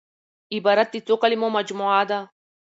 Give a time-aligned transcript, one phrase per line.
[0.55, 2.19] عبارت د څو کليمو مجموعه ده.